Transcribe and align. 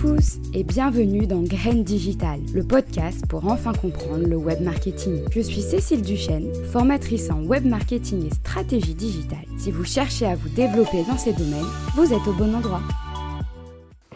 pouce 0.00 0.36
et 0.54 0.62
bienvenue 0.62 1.26
dans 1.26 1.42
Graines 1.42 1.82
Digital, 1.82 2.38
le 2.54 2.62
podcast 2.62 3.26
pour 3.28 3.46
enfin 3.46 3.72
comprendre 3.72 4.28
le 4.28 4.36
web 4.36 4.60
marketing. 4.60 5.22
Je 5.32 5.40
suis 5.40 5.60
Cécile 5.60 6.02
Duchesne, 6.02 6.52
formatrice 6.70 7.30
en 7.30 7.42
web 7.42 7.64
marketing 7.64 8.28
et 8.28 8.34
stratégie 8.34 8.94
digitale. 8.94 9.44
Si 9.58 9.72
vous 9.72 9.84
cherchez 9.84 10.26
à 10.26 10.36
vous 10.36 10.50
développer 10.50 11.02
dans 11.08 11.18
ces 11.18 11.32
domaines, 11.32 11.66
vous 11.96 12.12
êtes 12.12 12.26
au 12.28 12.32
bon 12.32 12.54
endroit. 12.54 12.82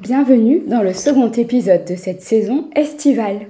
Bienvenue 0.00 0.62
dans 0.68 0.82
le 0.82 0.92
second 0.92 1.32
épisode 1.32 1.84
de 1.84 1.96
cette 1.96 2.22
saison 2.22 2.70
estivale. 2.76 3.48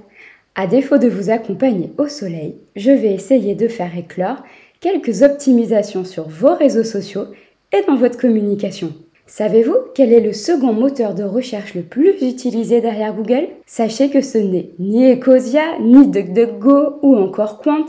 À 0.55 0.65
défaut 0.65 0.97
de 0.97 1.09
vous 1.09 1.29
accompagner 1.29 1.91
au 1.99 2.07
soleil, 2.07 2.55
je 2.75 2.91
vais 2.91 3.13
essayer 3.13 3.53
de 3.53 3.67
faire 3.67 3.95
éclore 3.95 4.43
quelques 4.79 5.21
optimisations 5.21 6.03
sur 6.03 6.29
vos 6.29 6.55
réseaux 6.55 6.83
sociaux 6.83 7.27
et 7.71 7.83
dans 7.87 7.95
votre 7.95 8.17
communication. 8.17 8.91
Savez-vous 9.25 9.77
quel 9.95 10.11
est 10.11 10.19
le 10.19 10.33
second 10.33 10.73
moteur 10.73 11.15
de 11.15 11.23
recherche 11.23 11.75
le 11.75 11.81
plus 11.81 12.21
utilisé 12.21 12.81
derrière 12.81 13.15
Google? 13.15 13.47
Sachez 13.65 14.09
que 14.09 14.21
ce 14.21 14.37
n'est 14.37 14.69
ni 14.79 15.11
Ecosia, 15.11 15.79
ni 15.79 16.07
DuckDuckGo 16.07 16.99
ou 17.01 17.15
encore 17.15 17.61
Quant, 17.61 17.85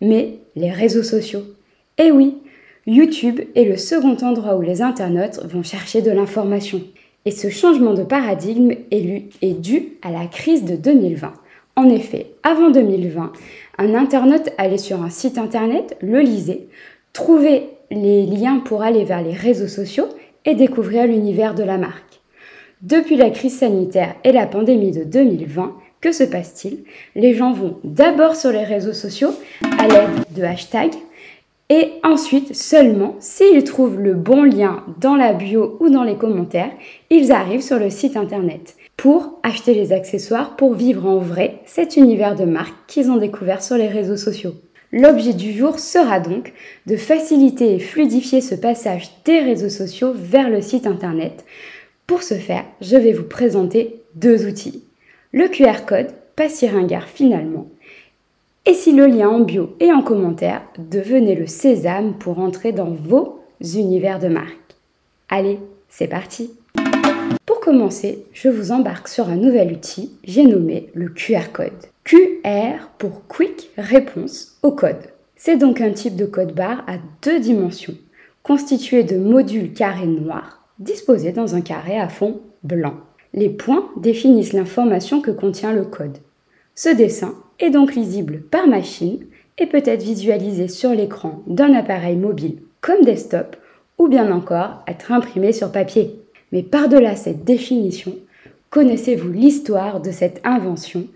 mais 0.00 0.38
les 0.54 0.70
réseaux 0.70 1.02
sociaux. 1.02 1.42
Et 1.98 2.12
oui, 2.12 2.36
YouTube 2.86 3.40
est 3.56 3.64
le 3.64 3.76
second 3.76 4.16
endroit 4.22 4.56
où 4.56 4.62
les 4.62 4.80
internautes 4.80 5.40
vont 5.44 5.64
chercher 5.64 6.02
de 6.02 6.12
l'information. 6.12 6.80
Et 7.24 7.32
ce 7.32 7.50
changement 7.50 7.94
de 7.94 8.04
paradigme 8.04 8.72
est 8.92 9.60
dû 9.60 9.98
à 10.02 10.12
la 10.12 10.26
crise 10.26 10.64
de 10.64 10.76
2020. 10.76 11.32
En 11.74 11.90
effet, 11.90 12.28
avant 12.44 12.70
2020, 12.70 13.32
un 13.78 13.94
internaute 13.94 14.50
allait 14.56 14.78
sur 14.78 15.02
un 15.02 15.10
site 15.10 15.36
internet, 15.36 15.96
le 16.00 16.20
lisait, 16.20 16.68
trouvait 17.12 17.70
les 17.90 18.24
liens 18.24 18.60
pour 18.60 18.82
aller 18.82 19.04
vers 19.04 19.22
les 19.22 19.32
réseaux 19.32 19.66
sociaux 19.66 20.06
et 20.46 20.54
découvrir 20.54 21.06
l'univers 21.06 21.54
de 21.54 21.62
la 21.62 21.76
marque. 21.76 22.22
Depuis 22.82 23.16
la 23.16 23.30
crise 23.30 23.58
sanitaire 23.58 24.14
et 24.24 24.32
la 24.32 24.46
pandémie 24.46 24.92
de 24.92 25.04
2020, 25.04 25.74
que 26.00 26.12
se 26.12 26.24
passe-t-il? 26.24 26.84
Les 27.14 27.34
gens 27.34 27.52
vont 27.52 27.78
d'abord 27.84 28.36
sur 28.36 28.52
les 28.52 28.64
réseaux 28.64 28.92
sociaux 28.92 29.34
à 29.78 29.88
l'aide 29.88 30.24
de 30.34 30.42
hashtags 30.42 30.94
et 31.68 31.92
ensuite 32.04 32.54
seulement 32.54 33.16
s'ils 33.18 33.64
trouvent 33.64 33.98
le 33.98 34.14
bon 34.14 34.44
lien 34.44 34.84
dans 35.00 35.16
la 35.16 35.32
bio 35.32 35.76
ou 35.80 35.88
dans 35.88 36.04
les 36.04 36.14
commentaires, 36.14 36.70
ils 37.10 37.32
arrivent 37.32 37.62
sur 37.62 37.78
le 37.78 37.90
site 37.90 38.16
internet 38.16 38.76
pour 38.96 39.40
acheter 39.42 39.74
les 39.74 39.92
accessoires 39.92 40.54
pour 40.56 40.74
vivre 40.74 41.06
en 41.06 41.18
vrai 41.18 41.60
cet 41.66 41.96
univers 41.96 42.36
de 42.36 42.44
marque 42.44 42.74
qu'ils 42.86 43.10
ont 43.10 43.16
découvert 43.16 43.62
sur 43.62 43.76
les 43.76 43.88
réseaux 43.88 44.16
sociaux. 44.16 44.54
L'objet 44.98 45.34
du 45.34 45.52
jour 45.52 45.78
sera 45.78 46.20
donc 46.20 46.54
de 46.86 46.96
faciliter 46.96 47.74
et 47.74 47.78
fluidifier 47.78 48.40
ce 48.40 48.54
passage 48.54 49.10
des 49.26 49.40
réseaux 49.40 49.68
sociaux 49.68 50.14
vers 50.14 50.48
le 50.48 50.62
site 50.62 50.86
internet. 50.86 51.44
Pour 52.06 52.22
ce 52.22 52.32
faire, 52.32 52.64
je 52.80 52.96
vais 52.96 53.12
vous 53.12 53.24
présenter 53.24 54.00
deux 54.14 54.46
outils. 54.46 54.82
Le 55.32 55.48
QR 55.48 55.84
code, 55.86 56.14
pas 56.34 56.48
si 56.48 56.66
ringard 56.66 57.08
finalement. 57.08 57.68
Et 58.64 58.72
si 58.72 58.92
le 58.92 59.06
lien 59.06 59.28
en 59.28 59.40
bio 59.40 59.76
et 59.80 59.92
en 59.92 60.00
commentaire, 60.00 60.62
devenez 60.78 61.34
le 61.34 61.46
sésame 61.46 62.14
pour 62.14 62.38
entrer 62.38 62.72
dans 62.72 62.90
vos 62.90 63.42
univers 63.60 64.18
de 64.18 64.28
marque. 64.28 64.76
Allez, 65.28 65.58
c'est 65.90 66.08
parti 66.08 66.52
Pour 67.44 67.60
commencer, 67.60 68.24
je 68.32 68.48
vous 68.48 68.72
embarque 68.72 69.08
sur 69.08 69.28
un 69.28 69.36
nouvel 69.36 69.74
outil, 69.74 70.12
j'ai 70.24 70.44
nommé 70.44 70.88
le 70.94 71.10
QR 71.10 71.52
code. 71.52 71.84
QR 72.06 72.86
pour 72.98 73.26
Quick 73.26 73.72
Réponse 73.76 74.58
au 74.62 74.70
code. 74.70 75.10
C'est 75.34 75.56
donc 75.56 75.80
un 75.80 75.90
type 75.90 76.14
de 76.14 76.24
code 76.24 76.54
barre 76.54 76.84
à 76.86 76.98
deux 77.22 77.40
dimensions, 77.40 77.96
constitué 78.44 79.02
de 79.02 79.16
modules 79.16 79.72
carrés 79.72 80.06
noirs 80.06 80.62
disposés 80.78 81.32
dans 81.32 81.56
un 81.56 81.62
carré 81.62 81.98
à 81.98 82.08
fond 82.08 82.42
blanc. 82.62 82.94
Les 83.34 83.48
points 83.48 83.90
définissent 83.96 84.52
l'information 84.52 85.20
que 85.20 85.32
contient 85.32 85.72
le 85.72 85.84
code. 85.84 86.18
Ce 86.76 86.90
dessin 86.90 87.34
est 87.58 87.70
donc 87.70 87.96
lisible 87.96 88.42
par 88.52 88.68
machine 88.68 89.26
et 89.58 89.66
peut 89.66 89.82
être 89.84 90.04
visualisé 90.04 90.68
sur 90.68 90.90
l'écran 90.90 91.42
d'un 91.48 91.74
appareil 91.74 92.14
mobile 92.14 92.58
comme 92.82 93.02
desktop 93.02 93.56
ou 93.98 94.06
bien 94.06 94.30
encore 94.30 94.84
être 94.86 95.10
imprimé 95.10 95.52
sur 95.52 95.72
papier. 95.72 96.20
Mais 96.52 96.62
par-delà 96.62 97.16
cette 97.16 97.42
définition, 97.42 98.14
connaissez-vous 98.70 99.32
l'histoire 99.32 100.00
de 100.00 100.12
cette 100.12 100.40
invention 100.44 101.08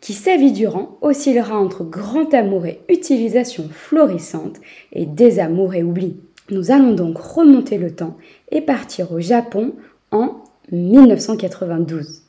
qui, 0.00 0.12
sa 0.12 0.36
vie 0.36 0.52
durant, 0.52 0.98
oscillera 1.00 1.58
entre 1.58 1.84
grand 1.84 2.32
amour 2.34 2.66
et 2.66 2.80
utilisation 2.88 3.68
florissante 3.70 4.56
et 4.92 5.06
désamour 5.06 5.74
et 5.74 5.82
oubli. 5.82 6.16
Nous 6.50 6.70
allons 6.70 6.94
donc 6.94 7.18
remonter 7.18 7.78
le 7.78 7.94
temps 7.94 8.16
et 8.50 8.60
partir 8.60 9.12
au 9.12 9.20
Japon 9.20 9.72
en 10.10 10.36
1992, 10.72 12.22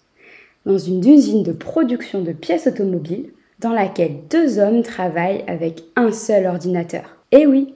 dans 0.65 0.77
une 0.77 1.07
usine 1.07 1.43
de 1.43 1.51
production 1.51 2.21
de 2.21 2.33
pièces 2.33 2.67
automobiles 2.67 3.31
dans 3.59 3.73
laquelle 3.73 4.15
deux 4.29 4.59
hommes 4.59 4.83
travaillent 4.83 5.43
avec 5.47 5.83
un 5.95 6.11
seul 6.11 6.47
ordinateur. 6.47 7.17
Et 7.31 7.45
oui, 7.45 7.73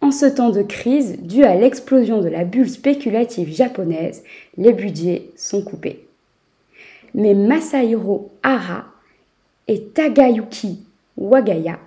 en 0.00 0.10
ce 0.10 0.26
temps 0.26 0.50
de 0.50 0.62
crise 0.62 1.20
dû 1.22 1.44
à 1.44 1.54
l'explosion 1.54 2.20
de 2.20 2.28
la 2.28 2.44
bulle 2.44 2.68
spéculative 2.68 3.54
japonaise, 3.54 4.22
les 4.56 4.72
budgets 4.72 5.30
sont 5.36 5.62
coupés. 5.62 6.06
Mais 7.14 7.34
Masahiro 7.34 8.30
Hara 8.42 8.86
et 9.68 9.82
Tagayuki 9.82 10.80
Wagaya 11.16 11.78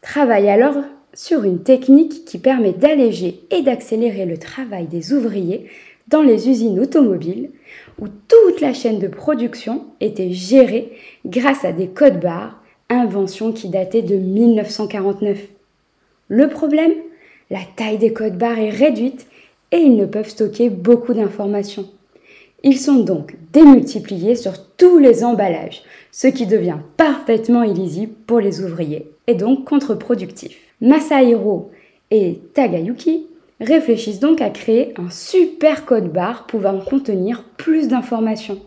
travaillent 0.00 0.48
alors 0.48 0.76
sur 1.12 1.44
une 1.44 1.62
technique 1.62 2.24
qui 2.24 2.38
permet 2.38 2.72
d'alléger 2.72 3.40
et 3.50 3.62
d'accélérer 3.62 4.26
le 4.26 4.38
travail 4.38 4.86
des 4.86 5.12
ouvriers 5.12 5.66
dans 6.08 6.22
les 6.22 6.48
usines 6.48 6.78
automobiles 6.78 7.50
où 7.98 8.06
toute 8.08 8.60
la 8.60 8.72
chaîne 8.72 8.98
de 8.98 9.08
production 9.08 9.86
était 10.00 10.30
gérée 10.30 10.92
grâce 11.24 11.64
à 11.64 11.72
des 11.72 11.88
codes 11.88 12.20
barres, 12.20 12.62
invention 12.90 13.52
qui 13.52 13.68
datait 13.68 14.02
de 14.02 14.16
1949. 14.16 15.48
Le 16.28 16.48
problème? 16.48 16.92
La 17.50 17.60
taille 17.76 17.98
des 17.98 18.12
codes 18.12 18.38
barres 18.38 18.58
est 18.58 18.70
réduite 18.70 19.26
et 19.72 19.78
ils 19.78 19.96
ne 19.96 20.06
peuvent 20.06 20.28
stocker 20.28 20.68
beaucoup 20.68 21.14
d'informations. 21.14 21.88
Ils 22.62 22.78
sont 22.78 23.00
donc 23.00 23.36
démultipliés 23.52 24.34
sur 24.34 24.52
tous 24.76 24.98
les 24.98 25.24
emballages, 25.24 25.82
ce 26.10 26.26
qui 26.26 26.46
devient 26.46 26.78
parfaitement 26.96 27.62
illisible 27.62 28.14
pour 28.26 28.40
les 28.40 28.62
ouvriers 28.62 29.10
et 29.26 29.34
donc 29.34 29.64
contre-productif. 29.64 30.56
Masahiro 30.80 31.70
et 32.10 32.40
Tagayuki 32.54 33.26
réfléchissent 33.60 34.20
donc 34.20 34.40
à 34.40 34.50
créer 34.50 34.94
un 34.98 35.10
super 35.10 35.84
code 35.84 36.12
barre 36.12 36.46
pouvant 36.46 36.78
contenir 36.78 37.44
plus 37.56 37.88
d'informations. 37.88 38.58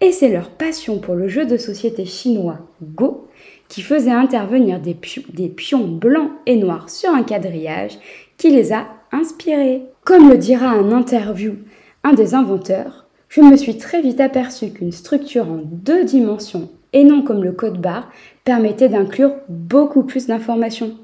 Et 0.00 0.12
c'est 0.12 0.28
leur 0.28 0.50
passion 0.50 0.98
pour 0.98 1.14
le 1.14 1.28
jeu 1.28 1.44
de 1.44 1.56
société 1.56 2.04
chinois 2.04 2.58
Go 2.82 3.26
qui 3.68 3.82
faisait 3.82 4.10
intervenir 4.10 4.80
des, 4.80 4.96
des 5.32 5.48
pions 5.48 5.86
blancs 5.86 6.30
et 6.46 6.56
noirs 6.56 6.88
sur 6.88 7.10
un 7.10 7.22
quadrillage 7.22 7.98
qui 8.36 8.50
les 8.50 8.72
a 8.72 8.86
inspirés. 9.12 9.82
Comme 10.04 10.30
le 10.30 10.38
dira 10.38 10.68
un 10.68 10.92
interview 10.92 11.56
un 12.04 12.12
des 12.12 12.34
inventeurs, 12.34 13.06
je 13.28 13.42
me 13.42 13.56
suis 13.56 13.76
très 13.76 14.00
vite 14.00 14.20
aperçu 14.20 14.70
qu'une 14.70 14.92
structure 14.92 15.48
en 15.48 15.60
deux 15.64 16.04
dimensions 16.04 16.68
et 16.92 17.04
non 17.04 17.22
comme 17.22 17.44
le 17.44 17.52
code 17.52 17.80
barre 17.80 18.10
permettait 18.44 18.88
d'inclure 18.88 19.34
beaucoup 19.48 20.02
plus 20.02 20.26
d'informations. 20.26 20.96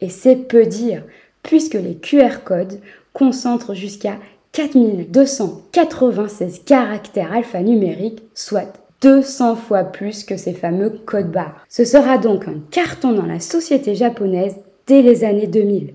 Et 0.00 0.08
c'est 0.08 0.36
peu 0.36 0.64
dire, 0.66 1.02
puisque 1.42 1.74
les 1.74 1.96
QR 1.96 2.44
codes 2.44 2.80
concentrent 3.12 3.74
jusqu'à 3.74 4.18
4296 4.52 6.62
caractères 6.64 7.32
alphanumériques, 7.32 8.22
soit 8.34 8.72
200 9.02 9.56
fois 9.56 9.82
plus 9.84 10.24
que 10.24 10.36
ces 10.36 10.52
fameux 10.52 10.90
codes 10.90 11.30
barres. 11.30 11.64
Ce 11.68 11.84
sera 11.84 12.18
donc 12.18 12.46
un 12.46 12.60
carton 12.70 13.12
dans 13.12 13.26
la 13.26 13.40
société 13.40 13.96
japonaise 13.96 14.56
dès 14.86 15.02
les 15.02 15.24
années 15.24 15.48
2000 15.48 15.94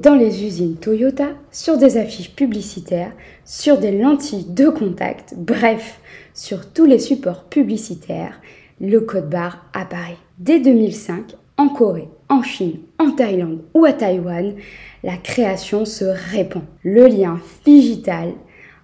dans 0.00 0.14
les 0.14 0.44
usines 0.44 0.76
Toyota, 0.76 1.28
sur 1.50 1.76
des 1.76 1.98
affiches 1.98 2.34
publicitaires, 2.34 3.12
sur 3.44 3.78
des 3.78 3.92
lentilles 3.92 4.46
de 4.48 4.68
contact, 4.68 5.34
bref, 5.36 6.00
sur 6.32 6.72
tous 6.72 6.86
les 6.86 6.98
supports 6.98 7.44
publicitaires, 7.44 8.40
le 8.80 9.00
code 9.00 9.28
barre 9.28 9.66
apparaît. 9.74 10.16
Dès 10.38 10.58
2005, 10.58 11.34
en 11.58 11.68
Corée, 11.68 12.08
en 12.30 12.42
Chine, 12.42 12.78
en 12.98 13.10
Thaïlande 13.10 13.60
ou 13.74 13.84
à 13.84 13.92
Taïwan, 13.92 14.54
la 15.02 15.16
création 15.18 15.84
se 15.84 16.06
répand. 16.32 16.62
Le 16.82 17.06
lien 17.06 17.38
digital 17.66 18.32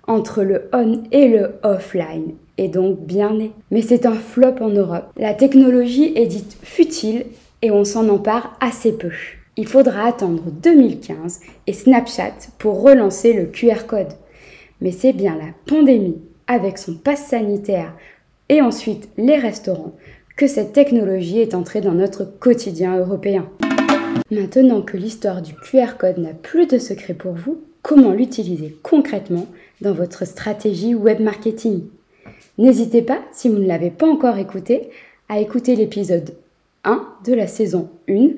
entre 0.06 0.42
le 0.42 0.68
on 0.74 1.02
et 1.12 1.28
le 1.28 1.54
offline 1.62 2.34
est 2.58 2.68
donc 2.68 3.00
bien 3.00 3.32
né. 3.32 3.52
Mais 3.70 3.82
c'est 3.82 4.04
un 4.04 4.14
flop 4.14 4.56
en 4.60 4.68
Europe. 4.68 5.10
La 5.16 5.32
technologie 5.32 6.12
est 6.14 6.26
dite 6.26 6.58
futile 6.62 7.24
et 7.62 7.70
on 7.70 7.84
s'en 7.84 8.08
empare 8.10 8.56
assez 8.60 8.92
peu 8.92 9.10
il 9.56 9.66
faudra 9.66 10.06
attendre 10.06 10.44
2015 10.50 11.40
et 11.66 11.72
Snapchat 11.72 12.34
pour 12.58 12.82
relancer 12.82 13.32
le 13.32 13.46
QR 13.46 13.86
code. 13.86 14.12
Mais 14.80 14.92
c'est 14.92 15.14
bien 15.14 15.36
la 15.36 15.52
pandémie, 15.66 16.18
avec 16.46 16.78
son 16.78 16.94
pass 16.94 17.26
sanitaire 17.26 17.94
et 18.48 18.60
ensuite 18.60 19.08
les 19.16 19.36
restaurants, 19.36 19.94
que 20.36 20.46
cette 20.46 20.72
technologie 20.72 21.40
est 21.40 21.54
entrée 21.54 21.80
dans 21.80 21.94
notre 21.94 22.24
quotidien 22.24 22.98
européen. 22.98 23.48
Maintenant 24.30 24.82
que 24.82 24.96
l'histoire 24.96 25.40
du 25.40 25.54
QR 25.54 25.96
code 25.98 26.18
n'a 26.18 26.34
plus 26.34 26.66
de 26.66 26.78
secret 26.78 27.14
pour 27.14 27.32
vous, 27.32 27.62
comment 27.82 28.12
l'utiliser 28.12 28.76
concrètement 28.82 29.46
dans 29.80 29.92
votre 29.92 30.26
stratégie 30.26 30.94
web 30.94 31.20
marketing? 31.20 31.84
N'hésitez 32.58 33.02
pas, 33.02 33.20
si 33.32 33.48
vous 33.48 33.58
ne 33.58 33.66
l'avez 33.66 33.90
pas 33.90 34.06
encore 34.06 34.36
écouté, 34.36 34.90
à 35.28 35.40
écouter 35.40 35.74
l'épisode 35.74 36.34
1 36.84 37.06
de 37.24 37.32
la 37.32 37.46
saison 37.46 37.88
1 38.08 38.28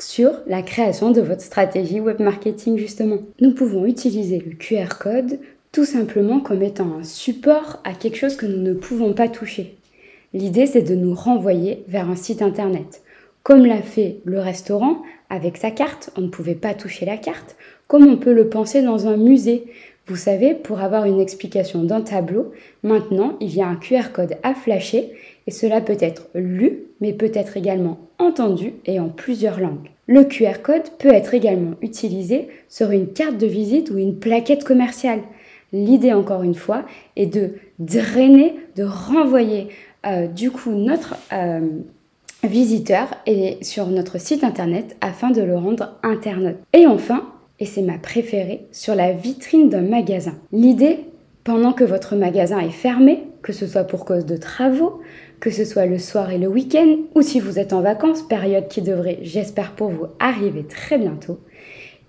sur 0.00 0.32
la 0.46 0.62
création 0.62 1.10
de 1.10 1.20
votre 1.20 1.42
stratégie 1.42 2.00
web 2.00 2.20
marketing 2.20 2.78
justement. 2.78 3.18
Nous 3.40 3.54
pouvons 3.54 3.86
utiliser 3.86 4.38
le 4.38 4.52
QR 4.52 4.98
code 4.98 5.38
tout 5.72 5.84
simplement 5.84 6.40
comme 6.40 6.62
étant 6.62 6.96
un 6.98 7.04
support 7.04 7.80
à 7.84 7.92
quelque 7.92 8.16
chose 8.16 8.36
que 8.36 8.46
nous 8.46 8.62
ne 8.62 8.74
pouvons 8.74 9.12
pas 9.12 9.28
toucher. 9.28 9.76
L'idée 10.32 10.66
c'est 10.66 10.82
de 10.82 10.94
nous 10.94 11.14
renvoyer 11.14 11.84
vers 11.88 12.08
un 12.10 12.16
site 12.16 12.42
internet. 12.42 13.02
Comme 13.42 13.64
l'a 13.64 13.82
fait 13.82 14.18
le 14.24 14.40
restaurant 14.40 15.02
avec 15.30 15.56
sa 15.56 15.70
carte, 15.70 16.10
on 16.16 16.22
ne 16.22 16.28
pouvait 16.28 16.54
pas 16.54 16.74
toucher 16.74 17.06
la 17.06 17.16
carte, 17.16 17.56
comme 17.86 18.06
on 18.06 18.16
peut 18.16 18.32
le 18.32 18.48
penser 18.48 18.82
dans 18.82 19.06
un 19.06 19.16
musée. 19.16 19.66
Vous 20.08 20.16
savez, 20.16 20.54
pour 20.54 20.80
avoir 20.80 21.04
une 21.04 21.18
explication 21.18 21.82
d'un 21.82 22.00
tableau, 22.00 22.52
maintenant 22.84 23.36
il 23.40 23.52
y 23.54 23.60
a 23.60 23.66
un 23.66 23.74
QR 23.74 24.12
code 24.12 24.36
à 24.44 24.54
flasher 24.54 25.12
et 25.48 25.50
cela 25.50 25.80
peut 25.80 25.96
être 25.98 26.28
lu, 26.34 26.84
mais 27.00 27.12
peut 27.12 27.32
être 27.34 27.56
également 27.56 27.98
entendu 28.18 28.74
et 28.84 29.00
en 29.00 29.08
plusieurs 29.08 29.58
langues. 29.58 29.90
Le 30.06 30.22
QR 30.22 30.62
code 30.62 30.88
peut 31.00 31.12
être 31.12 31.34
également 31.34 31.74
utilisé 31.82 32.46
sur 32.68 32.92
une 32.92 33.08
carte 33.08 33.36
de 33.36 33.48
visite 33.48 33.90
ou 33.90 33.98
une 33.98 34.18
plaquette 34.20 34.62
commerciale. 34.62 35.22
L'idée, 35.72 36.12
encore 36.12 36.44
une 36.44 36.54
fois, 36.54 36.84
est 37.16 37.26
de 37.26 37.54
drainer, 37.80 38.54
de 38.76 38.84
renvoyer 38.84 39.68
euh, 40.06 40.28
du 40.28 40.52
coup 40.52 40.70
notre 40.70 41.16
euh, 41.32 41.60
visiteur 42.44 43.08
et 43.26 43.58
sur 43.62 43.88
notre 43.88 44.20
site 44.20 44.44
internet 44.44 44.96
afin 45.00 45.30
de 45.30 45.42
le 45.42 45.56
rendre 45.56 45.98
internaute. 46.04 46.58
Et 46.72 46.86
enfin, 46.86 47.26
et 47.58 47.66
c'est 47.66 47.82
ma 47.82 47.98
préférée, 47.98 48.66
sur 48.72 48.94
la 48.94 49.12
vitrine 49.12 49.68
d'un 49.68 49.82
magasin. 49.82 50.34
L'idée, 50.52 51.00
pendant 51.44 51.72
que 51.72 51.84
votre 51.84 52.16
magasin 52.16 52.58
est 52.58 52.70
fermé, 52.70 53.22
que 53.42 53.52
ce 53.52 53.66
soit 53.66 53.84
pour 53.84 54.04
cause 54.04 54.26
de 54.26 54.36
travaux, 54.36 55.00
que 55.40 55.50
ce 55.50 55.64
soit 55.64 55.86
le 55.86 55.98
soir 55.98 56.30
et 56.30 56.38
le 56.38 56.48
week-end, 56.48 56.96
ou 57.14 57.22
si 57.22 57.40
vous 57.40 57.58
êtes 57.58 57.72
en 57.72 57.82
vacances, 57.82 58.22
période 58.22 58.68
qui 58.68 58.82
devrait, 58.82 59.18
j'espère 59.22 59.72
pour 59.72 59.88
vous, 59.88 60.06
arriver 60.18 60.64
très 60.64 60.98
bientôt, 60.98 61.38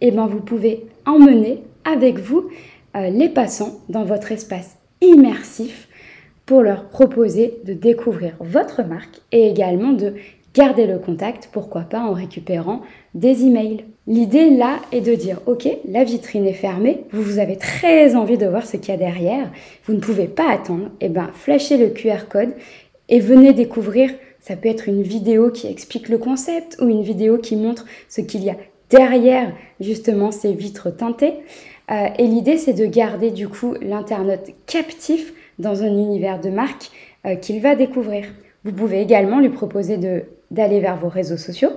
eh 0.01 0.11
bien 0.11 0.27
vous 0.27 0.41
pouvez 0.41 0.85
emmener 1.05 1.63
avec 1.85 2.19
vous 2.19 2.49
euh, 2.95 3.09
les 3.09 3.29
passants 3.29 3.79
dans 3.89 4.03
votre 4.03 4.31
espace 4.31 4.77
immersif 5.01 5.88
pour 6.45 6.61
leur 6.61 6.88
proposer 6.89 7.59
de 7.65 7.73
découvrir 7.73 8.33
votre 8.39 8.81
marque 8.83 9.21
et 9.31 9.47
également 9.47 9.91
de 9.91 10.15
garder 10.53 10.88
le 10.88 10.97
contact, 10.97 11.49
pourquoi 11.51 11.81
pas 11.81 11.99
en 11.99 12.13
récupérant 12.13 12.81
des 13.13 13.45
emails. 13.45 13.85
L'idée 14.07 14.49
là 14.49 14.79
est 14.91 15.01
de 15.01 15.13
dire 15.13 15.39
ok, 15.45 15.67
la 15.88 16.03
vitrine 16.03 16.45
est 16.45 16.53
fermée, 16.53 17.03
vous, 17.11 17.21
vous 17.21 17.39
avez 17.39 17.57
très 17.57 18.15
envie 18.15 18.38
de 18.38 18.47
voir 18.47 18.65
ce 18.65 18.77
qu'il 18.77 18.89
y 18.89 18.95
a 18.95 18.97
derrière, 18.97 19.51
vous 19.85 19.94
ne 19.94 19.99
pouvez 19.99 20.27
pas 20.27 20.49
attendre, 20.49 20.85
et 21.01 21.05
eh 21.05 21.09
ben 21.09 21.29
flashez 21.33 21.77
le 21.77 21.89
QR 21.89 22.27
code 22.29 22.53
et 23.09 23.19
venez 23.19 23.53
découvrir. 23.53 24.11
Ça 24.39 24.55
peut 24.55 24.69
être 24.69 24.88
une 24.88 25.01
vidéo 25.01 25.51
qui 25.51 25.67
explique 25.67 26.09
le 26.09 26.17
concept 26.17 26.77
ou 26.81 26.88
une 26.88 27.01
vidéo 27.01 27.38
qui 27.38 27.55
montre 27.55 27.85
ce 28.07 28.21
qu'il 28.21 28.44
y 28.44 28.49
a 28.49 28.55
derrière 28.89 29.51
justement 29.79 30.31
ces 30.31 30.53
vitres 30.53 30.95
teintées. 30.95 31.33
Euh, 31.91 32.07
et 32.17 32.27
l'idée, 32.27 32.57
c'est 32.57 32.73
de 32.73 32.85
garder 32.85 33.31
du 33.31 33.47
coup 33.47 33.75
l'internaute 33.81 34.51
captif 34.65 35.33
dans 35.59 35.83
un 35.83 35.88
univers 35.88 36.39
de 36.39 36.49
marque 36.49 36.91
euh, 37.25 37.35
qu'il 37.35 37.61
va 37.61 37.75
découvrir. 37.75 38.25
Vous 38.63 38.71
pouvez 38.71 39.01
également 39.01 39.39
lui 39.39 39.49
proposer 39.49 39.97
d'aller 40.51 40.79
vers 40.79 40.97
vos 40.97 41.09
réseaux 41.09 41.38
sociaux 41.38 41.71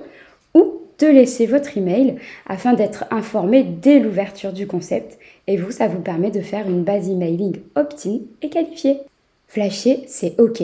ou 0.53 0.81
de 0.99 1.07
laisser 1.07 1.45
votre 1.45 1.77
email 1.77 2.15
afin 2.47 2.73
d'être 2.73 3.05
informé 3.11 3.63
dès 3.63 3.99
l'ouverture 3.99 4.53
du 4.53 4.67
concept. 4.67 5.17
Et 5.47 5.57
vous, 5.57 5.71
ça 5.71 5.87
vous 5.87 6.01
permet 6.01 6.31
de 6.31 6.41
faire 6.41 6.67
une 6.69 6.83
base 6.83 7.09
emailing 7.09 7.57
opt-in 7.75 8.19
et 8.41 8.49
qualifiée. 8.49 8.99
Flasher, 9.47 10.03
c'est 10.07 10.39
OK. 10.39 10.61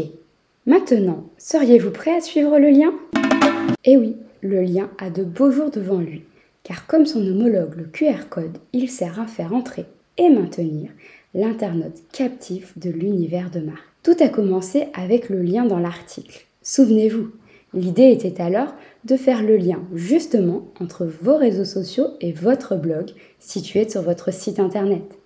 Maintenant, 0.65 1.25
seriez-vous 1.37 1.91
prêt 1.91 2.15
à 2.15 2.21
suivre 2.21 2.59
le 2.59 2.69
lien? 2.69 2.93
Eh 3.83 3.97
oui, 3.97 4.15
le 4.41 4.61
lien 4.61 4.89
a 4.97 5.09
de 5.09 5.23
beaux 5.23 5.51
jours 5.51 5.71
devant 5.71 5.99
lui, 5.99 6.23
car 6.63 6.87
comme 6.87 7.05
son 7.05 7.25
homologue 7.25 7.75
le 7.75 7.85
QR 7.85 8.27
code, 8.29 8.57
il 8.73 8.89
sert 8.89 9.19
à 9.19 9.27
faire 9.27 9.53
entrer 9.53 9.85
et 10.17 10.29
maintenir 10.29 10.89
l'internaute 11.33 12.01
captif 12.11 12.77
de 12.77 12.89
l'univers 12.89 13.49
de 13.49 13.59
marque. 13.59 13.83
Tout 14.03 14.15
a 14.19 14.29
commencé 14.29 14.87
avec 14.93 15.29
le 15.29 15.41
lien 15.41 15.65
dans 15.65 15.79
l'article. 15.79 16.45
Souvenez-vous, 16.61 17.29
l'idée 17.73 18.11
était 18.11 18.41
alors 18.41 18.73
de 19.05 19.15
faire 19.15 19.43
le 19.43 19.57
lien 19.57 19.79
justement 19.93 20.67
entre 20.79 21.05
vos 21.05 21.37
réseaux 21.37 21.65
sociaux 21.65 22.07
et 22.21 22.31
votre 22.31 22.75
blog 22.75 23.11
situé 23.39 23.87
sur 23.89 24.01
votre 24.01 24.33
site 24.33 24.59
internet. 24.59 25.19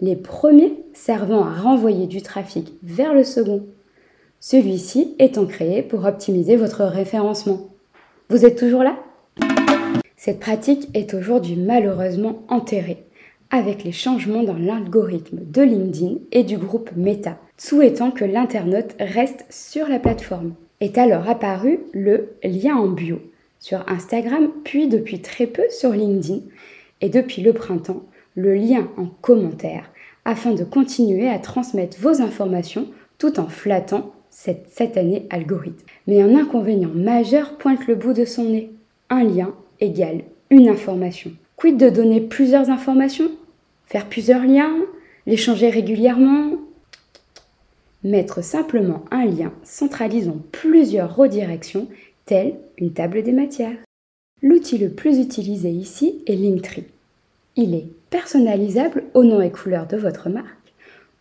Les 0.00 0.16
premiers 0.16 0.78
servant 0.94 1.44
à 1.44 1.52
renvoyer 1.52 2.06
du 2.06 2.22
trafic 2.22 2.72
vers 2.82 3.14
le 3.14 3.24
second 3.24 3.66
celui-ci 4.40 5.14
étant 5.18 5.44
créé 5.44 5.82
pour 5.82 6.06
optimiser 6.06 6.56
votre 6.56 6.84
référencement. 6.84 7.68
Vous 8.30 8.46
êtes 8.46 8.58
toujours 8.58 8.82
là? 8.82 8.96
Cette 10.16 10.40
pratique 10.40 10.88
est 10.94 11.14
aujourd'hui 11.14 11.56
malheureusement 11.56 12.42
enterrée 12.48 13.04
avec 13.50 13.84
les 13.84 13.92
changements 13.92 14.42
dans 14.42 14.56
l'algorithme 14.56 15.40
de 15.40 15.62
LinkedIn 15.62 16.14
et 16.32 16.44
du 16.44 16.56
groupe 16.56 16.90
Meta, 16.96 17.36
souhaitant 17.56 18.12
que 18.12 18.24
l'internaute 18.24 18.94
reste 18.98 19.44
sur 19.50 19.88
la 19.88 19.98
plateforme. 19.98 20.54
Est 20.80 20.98
alors 20.98 21.28
apparu 21.28 21.80
le 21.92 22.30
lien 22.42 22.76
en 22.76 22.88
bio 22.88 23.20
sur 23.58 23.84
Instagram, 23.88 24.50
puis 24.64 24.88
depuis 24.88 25.20
très 25.20 25.46
peu 25.46 25.64
sur 25.70 25.90
LinkedIn, 25.90 26.40
et 27.02 27.10
depuis 27.10 27.42
le 27.42 27.52
printemps, 27.52 28.04
le 28.34 28.54
lien 28.54 28.88
en 28.96 29.06
commentaire, 29.20 29.90
afin 30.24 30.52
de 30.52 30.64
continuer 30.64 31.28
à 31.28 31.38
transmettre 31.38 31.98
vos 32.00 32.22
informations 32.22 32.88
tout 33.18 33.38
en 33.38 33.48
flattant 33.48 34.12
cette 34.30 34.96
année 34.96 35.26
algorithme. 35.28 35.84
Mais 36.06 36.22
un 36.22 36.34
inconvénient 36.34 36.92
majeur 36.94 37.58
pointe 37.58 37.86
le 37.86 37.94
bout 37.94 38.14
de 38.14 38.24
son 38.24 38.44
nez. 38.44 38.70
Un 39.10 39.24
lien 39.24 39.54
égale 39.80 40.22
une 40.50 40.68
information. 40.68 41.30
Quid 41.56 41.76
de 41.76 41.88
donner 41.88 42.20
plusieurs 42.20 42.70
informations? 42.70 43.30
Faire 43.86 44.06
plusieurs 44.06 44.44
liens? 44.44 44.74
Les 45.26 45.36
changer 45.36 45.70
régulièrement? 45.70 46.52
Mettre 48.02 48.42
simplement 48.42 49.04
un 49.10 49.26
lien 49.26 49.52
centralisant 49.62 50.38
plusieurs 50.52 51.14
redirections, 51.14 51.88
telle 52.24 52.54
une 52.78 52.92
table 52.92 53.22
des 53.22 53.32
matières. 53.32 53.78
L'outil 54.42 54.78
le 54.78 54.90
plus 54.90 55.18
utilisé 55.18 55.70
ici 55.70 56.22
est 56.26 56.36
Linktree. 56.36 56.86
Il 57.56 57.74
est 57.74 57.88
personnalisable 58.08 59.04
au 59.14 59.24
nom 59.24 59.40
et 59.40 59.50
couleur 59.50 59.86
de 59.86 59.96
votre 59.96 60.30
marque 60.30 60.60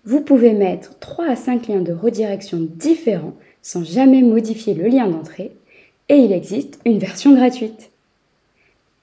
vous 0.06 0.22
pouvez 0.22 0.54
mettre 0.54 0.98
3 1.00 1.25
à 1.25 1.36
5 1.36 1.68
liens 1.68 1.82
de 1.82 1.94
redirection 1.94 2.60
différents 2.62 3.36
sans 3.62 3.84
jamais 3.84 4.22
modifier 4.22 4.74
le 4.74 4.88
lien 4.88 5.08
d'entrée 5.08 5.51
et 6.08 6.15
il 6.15 6.32
existe 6.32 6.80
une 6.86 7.00
version 7.00 7.36
gratuite. 7.36 7.92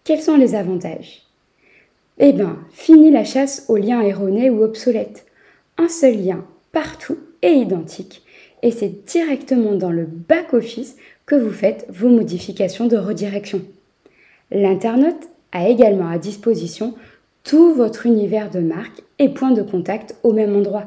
Quels 0.04 0.22
sont 0.22 0.36
les 0.36 0.54
avantages? 0.54 1.22
Eh 2.18 2.32
bien, 2.32 2.58
fini 2.72 3.10
la 3.10 3.24
chasse 3.24 3.66
aux 3.68 3.76
liens 3.76 4.00
erronés 4.00 4.48
ou 4.48 4.62
obsolètes. 4.62 5.26
Un 5.76 5.88
seul 5.88 6.16
lien 6.16 6.44
partout 6.72 7.18
identique 7.54 8.22
et 8.62 8.70
c'est 8.70 9.04
directement 9.06 9.74
dans 9.74 9.90
le 9.90 10.04
back-office 10.04 10.96
que 11.26 11.34
vous 11.34 11.50
faites 11.50 11.86
vos 11.88 12.08
modifications 12.08 12.86
de 12.86 12.96
redirection. 12.96 13.62
L'internaute 14.50 15.28
a 15.52 15.68
également 15.68 16.08
à 16.08 16.18
disposition 16.18 16.94
tout 17.44 17.74
votre 17.74 18.06
univers 18.06 18.50
de 18.50 18.60
marque 18.60 19.02
et 19.18 19.28
points 19.28 19.52
de 19.52 19.62
contact 19.62 20.16
au 20.22 20.32
même 20.32 20.56
endroit. 20.56 20.86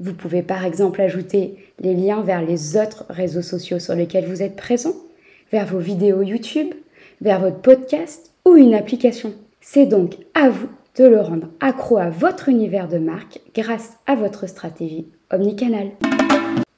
Vous 0.00 0.14
pouvez 0.14 0.42
par 0.42 0.64
exemple 0.64 1.00
ajouter 1.00 1.56
les 1.80 1.94
liens 1.94 2.22
vers 2.22 2.42
les 2.42 2.76
autres 2.76 3.04
réseaux 3.08 3.42
sociaux 3.42 3.78
sur 3.78 3.94
lesquels 3.94 4.26
vous 4.26 4.42
êtes 4.42 4.56
présent, 4.56 4.94
vers 5.50 5.66
vos 5.66 5.78
vidéos 5.78 6.22
YouTube, 6.22 6.74
vers 7.20 7.40
votre 7.40 7.60
podcast 7.60 8.32
ou 8.44 8.56
une 8.56 8.74
application. 8.74 9.32
C'est 9.60 9.86
donc 9.86 10.16
à 10.34 10.50
vous 10.50 10.68
de 10.98 11.04
le 11.04 11.20
rendre 11.20 11.48
accro 11.60 11.98
à 11.98 12.10
votre 12.10 12.48
univers 12.48 12.88
de 12.88 12.98
marque 12.98 13.40
grâce 13.54 13.94
à 14.06 14.16
votre 14.16 14.48
stratégie 14.48 15.06
omnicanal. 15.32 15.92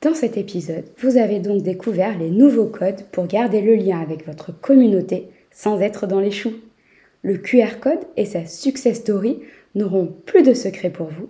Dans 0.02 0.14
cet 0.14 0.36
épisode, 0.36 0.84
vous 0.98 1.16
avez 1.16 1.40
donc 1.40 1.62
découvert 1.62 2.18
les 2.18 2.30
nouveaux 2.30 2.66
codes 2.66 3.04
pour 3.12 3.26
garder 3.26 3.62
le 3.62 3.74
lien 3.74 3.98
avec 4.00 4.26
votre 4.26 4.52
communauté 4.52 5.28
sans 5.50 5.80
être 5.80 6.06
dans 6.06 6.20
les 6.20 6.30
choux. 6.30 6.54
Le 7.22 7.38
QR 7.38 7.80
code 7.80 8.00
et 8.16 8.24
sa 8.26 8.44
success 8.44 8.98
story 8.98 9.40
n'auront 9.74 10.14
plus 10.26 10.42
de 10.42 10.54
secrets 10.54 10.90
pour 10.90 11.08
vous 11.08 11.28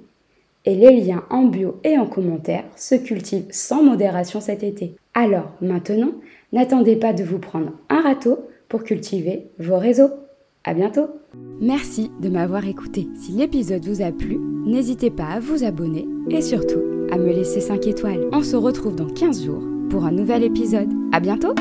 et 0.64 0.75
les 0.75 1.00
liens 1.00 1.25
en 1.30 1.44
bio 1.44 1.80
et 1.85 1.97
en 1.97 2.06
commentaire 2.06 2.64
se 2.76 2.94
cultivent 2.94 3.47
sans 3.50 3.82
modération 3.82 4.40
cet 4.40 4.62
été. 4.62 4.94
Alors 5.14 5.52
maintenant, 5.61 6.12
n'attendez 6.52 6.97
pas 6.97 7.12
de 7.12 7.25
vous 7.25 7.38
prendre 7.38 7.73
un 7.88 8.02
râteau 8.02 8.49
pour 8.68 8.85
cultiver 8.85 9.47
vos 9.59 9.78
réseaux. 9.78 10.11
À 10.64 10.75
bientôt 10.75 11.09
Merci 11.61 12.11
de 12.21 12.29
m'avoir 12.29 12.67
écouté. 12.67 13.09
Si 13.14 13.33
l'épisode 13.33 13.85
vous 13.85 14.02
a 14.02 14.12
plu, 14.12 14.38
n'hésitez 14.38 15.11
pas 15.11 15.25
à 15.26 15.40
vous 15.40 15.64
abonner 15.64 16.07
et 16.29 16.43
surtout 16.43 16.81
à 17.11 17.17
me 17.17 17.33
laisser 17.33 17.61
5 17.61 17.87
étoiles. 17.87 18.29
On 18.33 18.43
se 18.43 18.57
retrouve 18.57 18.95
dans 18.95 19.09
15 19.09 19.45
jours 19.45 19.62
pour 19.88 20.05
un 20.05 20.12
nouvel 20.12 20.45
épisode. 20.45 20.90
À 21.12 21.21
bientôt. 21.21 21.55